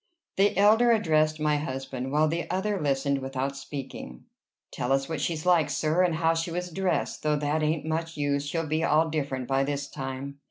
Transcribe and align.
The 0.37 0.57
elder 0.57 0.89
addressed 0.91 1.39
my 1.39 1.57
husband, 1.57 2.11
while 2.11 2.27
the 2.27 2.49
other 2.49 2.81
listened 2.81 3.19
without 3.19 3.55
speaking. 3.55 4.23
"Tell 4.71 4.91
us 4.91 5.07
what 5.07 5.21
she's 5.21 5.45
like, 5.45 5.69
sir, 5.69 6.01
and 6.01 6.15
how 6.15 6.33
she 6.33 6.49
was 6.49 6.71
dressed 6.71 7.21
though 7.21 7.35
that 7.35 7.61
ain't 7.61 7.85
much 7.85 8.17
use. 8.17 8.47
She'll 8.47 8.65
be 8.65 8.83
all 8.83 9.11
different 9.11 9.47
by 9.47 9.63
this 9.63 9.87
time." 9.87 10.39